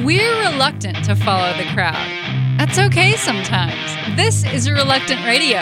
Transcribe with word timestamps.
We're 0.00 0.50
reluctant 0.50 1.04
to 1.04 1.14
follow 1.14 1.52
the 1.58 1.64
crowd. 1.74 1.94
That's 2.58 2.78
okay 2.78 3.14
sometimes. 3.16 4.16
This 4.16 4.42
is 4.42 4.70
Reluctant 4.70 5.22
Radio. 5.26 5.60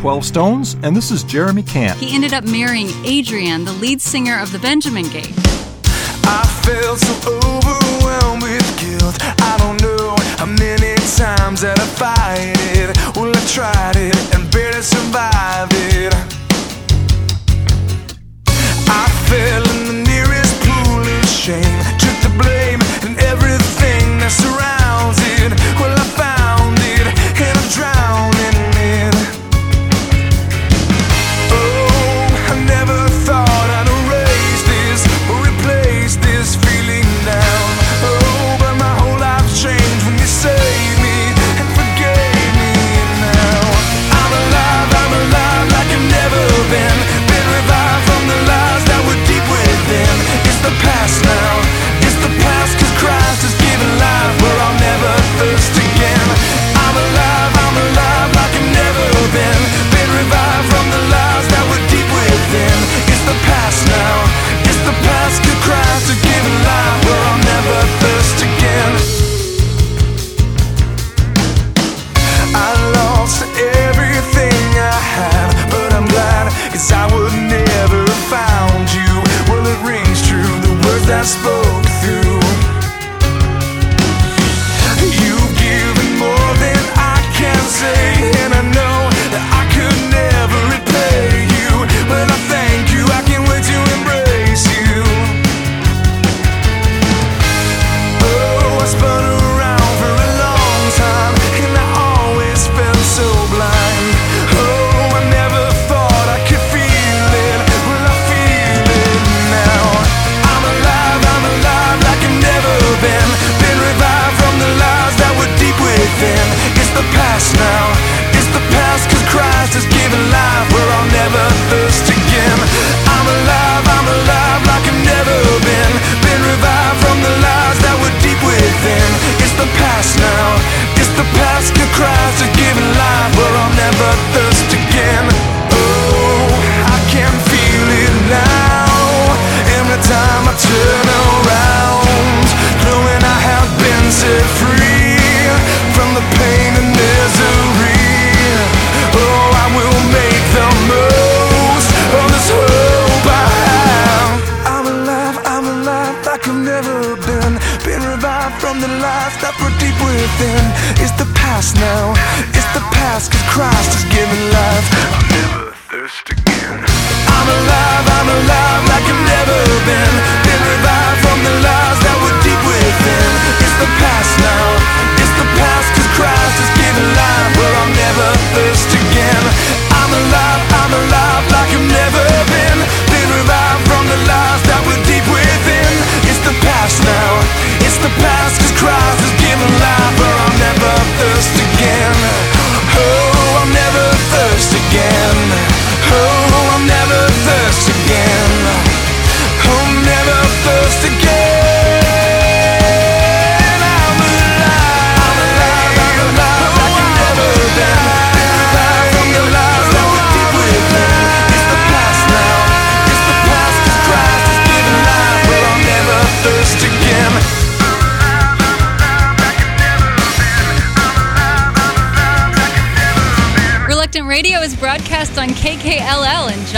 12 0.00 0.24
Stones, 0.24 0.76
and 0.82 0.96
this 0.96 1.10
is 1.10 1.22
Jeremy 1.22 1.62
Camp. 1.62 1.98
He 1.98 2.14
ended 2.14 2.32
up 2.32 2.42
marrying 2.44 2.88
Adrienne, 3.04 3.66
the 3.66 3.72
lead 3.74 4.00
singer 4.00 4.40
of 4.40 4.50
the 4.50 4.58
Benjamin 4.58 5.06
Gate. 5.10 5.34
I 6.24 6.62
felt 6.64 7.00
so 7.00 7.28
overwhelmed 7.28 8.42
with 8.42 8.80
guilt. 8.80 9.39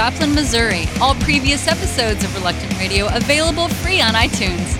Joplin, 0.02 0.34
Missouri. 0.34 0.86
All 1.00 1.14
previous 1.14 1.68
episodes 1.68 2.24
of 2.24 2.34
Reluctant 2.34 2.76
Radio 2.76 3.06
available 3.14 3.68
free 3.68 4.00
on 4.00 4.14
iTunes. 4.14 4.76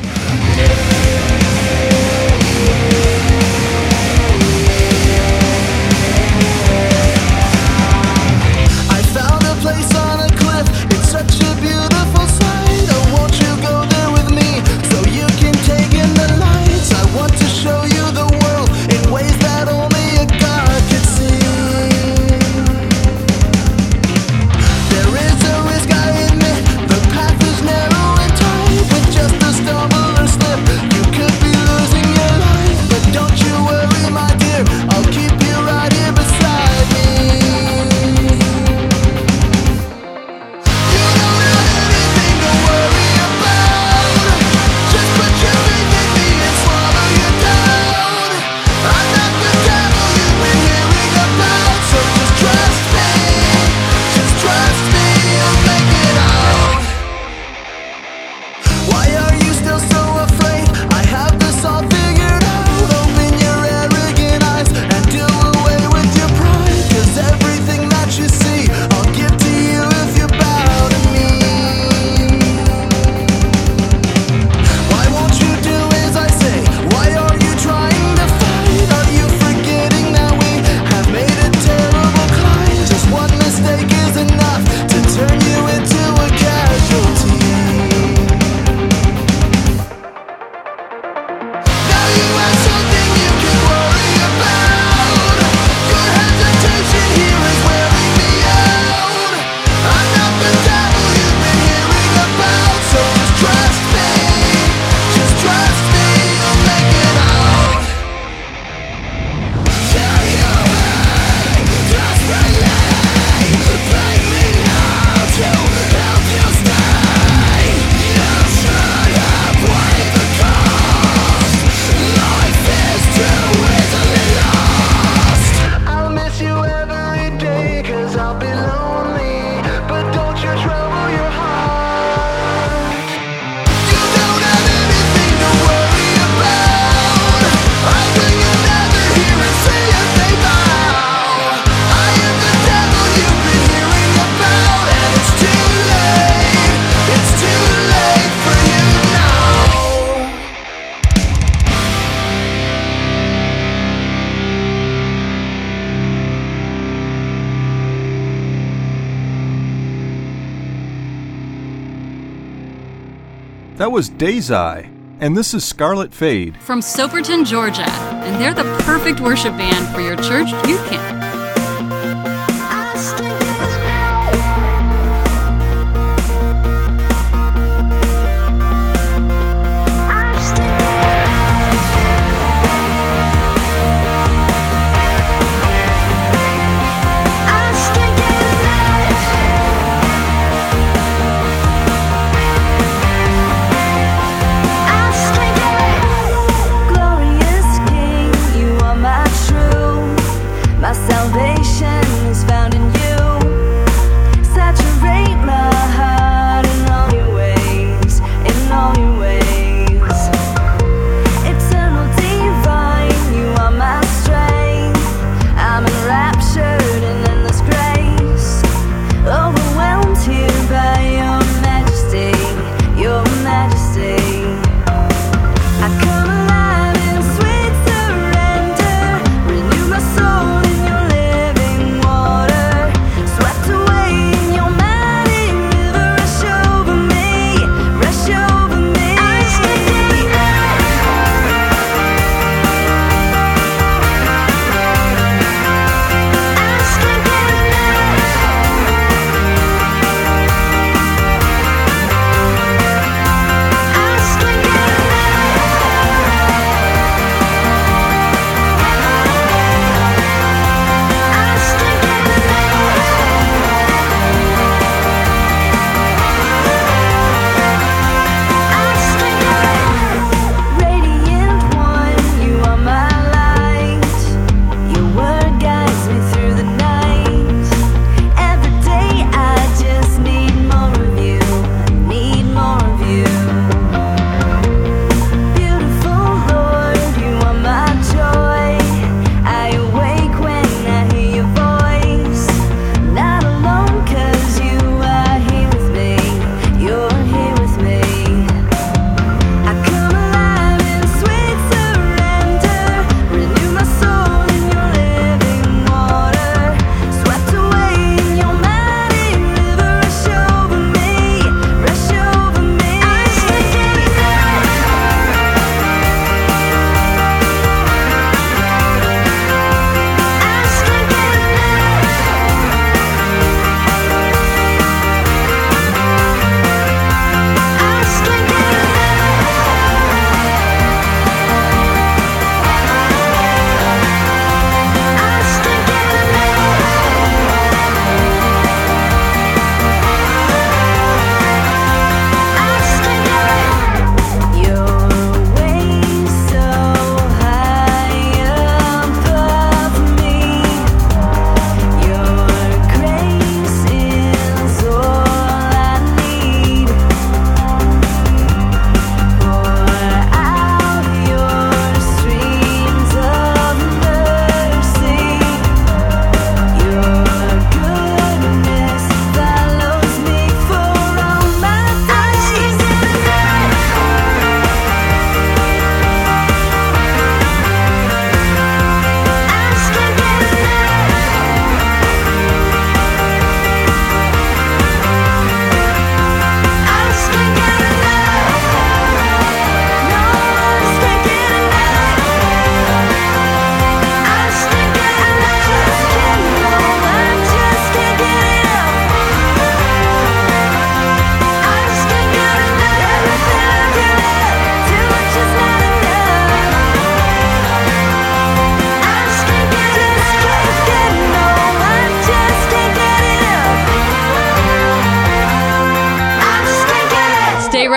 was 163.93 164.09
Day's 164.09 164.51
Eye, 164.51 164.89
and 165.21 165.37
this 165.37 165.53
is 165.53 165.67
Scarlet 165.67 166.15
Fade. 166.15 166.57
From 166.63 166.81
Soperton, 166.81 167.45
Georgia, 167.45 167.83
and 167.83 168.41
they're 168.41 168.55
the 168.55 168.65
perfect 168.85 169.21
worship 169.21 169.53
band 169.59 169.95
for 169.95 170.01
your 170.01 170.17
church 170.17 170.51
youth 170.67 170.83
camp. 170.89 171.12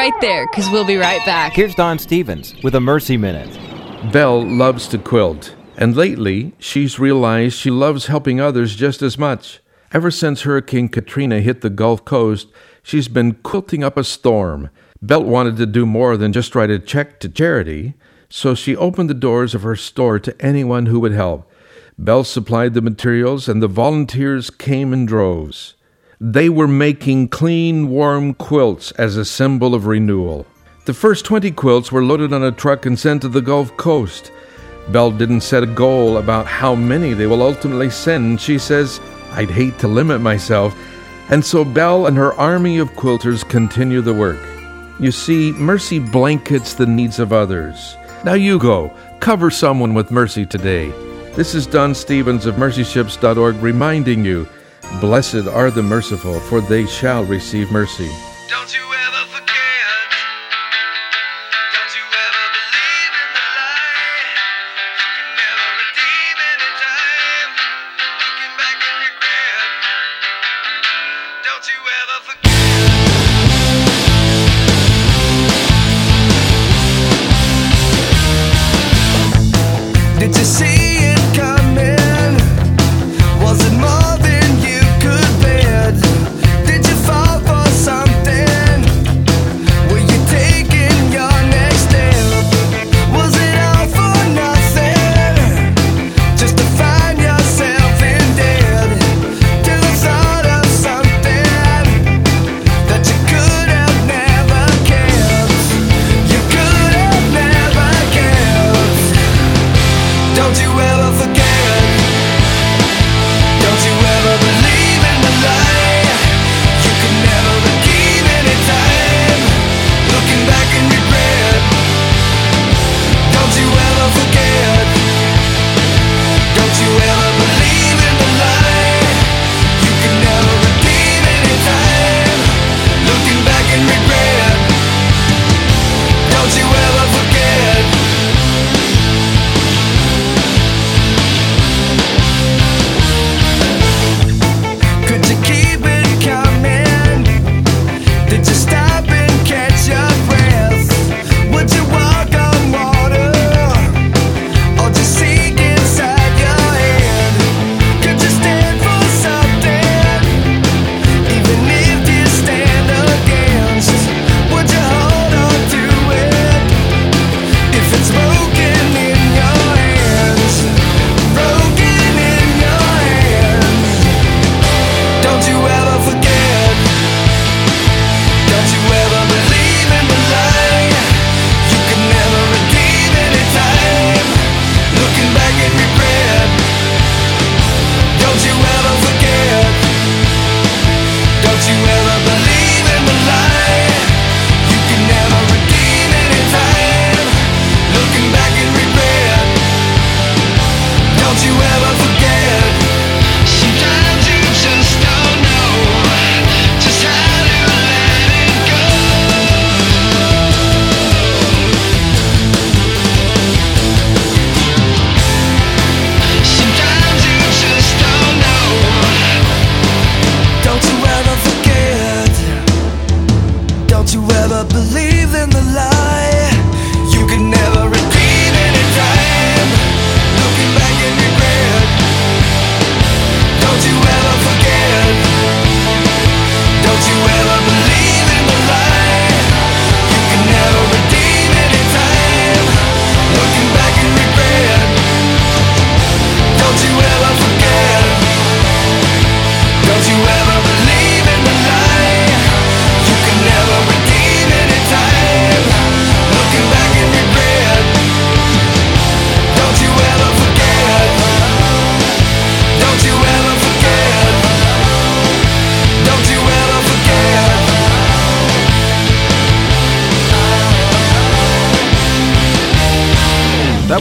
Right 0.05 0.21
there, 0.21 0.45
because 0.45 0.69
we'll 0.69 0.85
be 0.85 0.97
right 0.97 1.25
back. 1.25 1.53
Here's 1.53 1.73
Don 1.73 1.97
Stephens 1.97 2.53
with 2.61 2.75
a 2.75 2.79
Mercy 2.79 3.17
Minute. 3.17 3.49
Belle 4.11 4.45
loves 4.45 4.87
to 4.89 4.99
quilt, 4.99 5.55
and 5.77 5.95
lately 5.95 6.53
she's 6.59 6.99
realized 6.99 7.57
she 7.57 7.71
loves 7.71 8.05
helping 8.05 8.39
others 8.39 8.75
just 8.75 9.01
as 9.01 9.17
much. 9.17 9.61
Ever 9.91 10.11
since 10.11 10.43
Hurricane 10.43 10.89
Katrina 10.89 11.41
hit 11.41 11.61
the 11.61 11.71
Gulf 11.71 12.05
Coast, 12.05 12.49
she's 12.83 13.07
been 13.07 13.33
quilting 13.33 13.83
up 13.83 13.97
a 13.97 14.03
storm. 14.03 14.69
Belle 15.01 15.23
wanted 15.23 15.57
to 15.57 15.65
do 15.65 15.87
more 15.87 16.17
than 16.17 16.31
just 16.31 16.53
write 16.53 16.69
a 16.69 16.77
check 16.77 17.19
to 17.21 17.27
charity, 17.27 17.95
so 18.29 18.53
she 18.53 18.75
opened 18.75 19.09
the 19.09 19.15
doors 19.15 19.55
of 19.55 19.63
her 19.63 19.75
store 19.75 20.19
to 20.19 20.39
anyone 20.39 20.85
who 20.85 20.99
would 20.99 21.13
help. 21.13 21.49
Belle 21.97 22.23
supplied 22.23 22.75
the 22.75 22.81
materials, 22.81 23.49
and 23.49 23.59
the 23.59 23.67
volunteers 23.67 24.51
came 24.51 24.93
in 24.93 25.07
droves. 25.07 25.73
They 26.27 26.49
were 26.49 26.67
making 26.67 27.27
clean, 27.27 27.87
warm 27.87 28.33
quilts 28.33 28.89
as 28.93 29.15
a 29.15 29.23
symbol 29.23 29.75
of 29.75 29.85
renewal. 29.85 30.47
The 30.85 30.93
first 30.95 31.23
20 31.23 31.51
quilts 31.51 31.91
were 31.91 32.03
loaded 32.03 32.33
on 32.33 32.41
a 32.41 32.51
truck 32.51 32.87
and 32.87 32.97
sent 32.97 33.21
to 33.21 33.29
the 33.29 33.43
Gulf 33.43 33.77
Coast. 33.77 34.31
Bell 34.89 35.11
didn't 35.11 35.41
set 35.41 35.61
a 35.61 35.67
goal 35.67 36.17
about 36.17 36.47
how 36.47 36.73
many 36.73 37.13
they 37.13 37.27
will 37.27 37.43
ultimately 37.43 37.91
send. 37.91 38.41
She 38.41 38.57
says, 38.57 38.99
I'd 39.33 39.51
hate 39.51 39.77
to 39.77 39.87
limit 39.87 40.19
myself. 40.19 40.75
And 41.29 41.45
so 41.45 41.63
Bell 41.63 42.07
and 42.07 42.17
her 42.17 42.33
army 42.33 42.79
of 42.79 42.89
quilters 42.93 43.47
continue 43.47 44.01
the 44.01 44.15
work. 44.15 44.41
You 44.99 45.11
see, 45.11 45.51
mercy 45.51 45.99
blankets 45.99 46.73
the 46.73 46.87
needs 46.87 47.19
of 47.19 47.33
others. 47.33 47.95
Now 48.23 48.33
you 48.33 48.57
go, 48.57 48.91
cover 49.19 49.51
someone 49.51 49.93
with 49.93 50.09
mercy 50.09 50.47
today. 50.47 50.89
This 51.35 51.53
is 51.53 51.67
Don 51.67 51.93
Stephens 51.93 52.47
of 52.47 52.55
mercyships.org 52.55 53.57
reminding 53.57 54.25
you 54.25 54.47
Blessed 55.01 55.47
are 55.47 55.69
the 55.69 55.83
merciful, 55.83 56.39
for 56.39 56.61
they 56.61 56.85
shall 56.85 57.25
receive 57.25 57.69
mercy. 57.69 58.09
Don't 58.47 58.73
you 58.73 58.94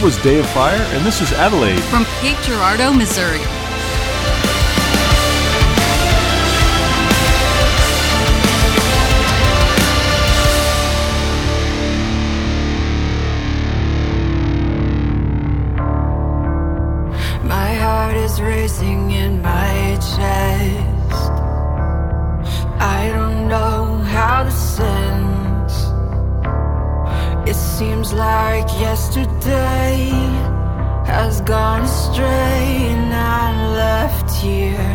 was 0.04 0.18
Day 0.18 0.38
of 0.38 0.46
Fire, 0.50 0.82
and 0.92 1.06
this 1.06 1.22
is 1.22 1.32
Adelaide. 1.32 1.80
From 1.84 2.04
Cape 2.20 2.36
Girardeau, 2.42 2.92
Missouri. 2.92 3.38
My 17.48 17.72
heart 17.72 18.16
is 18.18 18.38
racing 18.42 19.10
in 19.10 19.40
my 19.40 19.96
chest. 19.96 20.93
seems 27.78 28.12
like 28.12 28.68
yesterday 28.78 30.06
has 31.04 31.40
gone 31.40 31.82
astray 31.82 32.86
and 32.94 33.12
I'm 33.12 33.72
left 33.72 34.30
here 34.36 34.94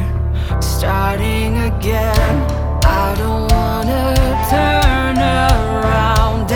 starting 0.61 1.57
again. 1.71 2.35
I 2.85 3.15
don't 3.17 3.51
wanna 3.51 4.15
turn 4.49 5.17
around 5.17 6.49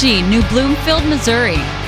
New 0.00 0.42
Bloomfield, 0.48 1.04
Missouri. 1.04 1.81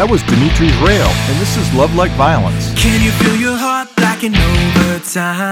That 0.00 0.08
was 0.08 0.22
Dimitri's 0.22 0.74
Rail, 0.80 1.12
and 1.28 1.36
this 1.38 1.58
is 1.58 1.74
Love 1.74 1.94
Like 1.94 2.10
Violence. 2.12 2.72
Can 2.72 3.04
you 3.04 3.12
feel 3.20 3.36
your 3.36 3.54
heart 3.54 3.86
blacking 3.96 4.34
over 4.34 4.98
time? 5.04 5.49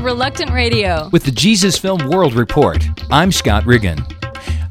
Reluctant 0.00 0.50
Radio. 0.50 1.10
With 1.12 1.24
the 1.24 1.30
Jesus 1.30 1.76
Film 1.76 2.08
World 2.08 2.32
Report, 2.32 2.82
I'm 3.10 3.30
Scott 3.30 3.66
Riggin. 3.66 3.98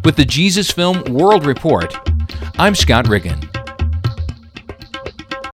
With 0.04 0.16
the 0.16 0.24
Jesus 0.24 0.70
Film 0.70 1.04
World 1.04 1.44
Report, 1.46 1.94
I'm 2.58 2.74
Scott 2.74 3.06
Riggin. 3.06 3.51